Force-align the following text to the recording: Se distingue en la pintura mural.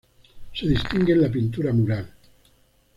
Se 0.55 0.67
distingue 0.67 1.13
en 1.13 1.21
la 1.21 1.29
pintura 1.31 1.71
mural. 1.71 2.11